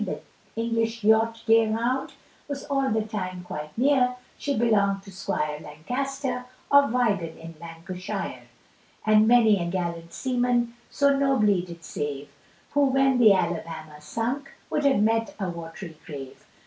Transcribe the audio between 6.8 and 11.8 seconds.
Wigan in Lancashire; And many a gallant seaman So nobly